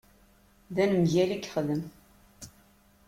D 0.75 0.77
anemgal 0.83 1.29
i 1.35 1.37
yexdem. 1.37 1.83